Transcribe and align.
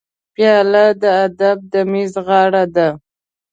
پیاله 0.33 0.85
د 1.01 1.03
ادب 1.25 1.57
د 1.71 1.73
میز 1.91 2.13
غاړه 2.27 2.63
ده. 2.75 2.87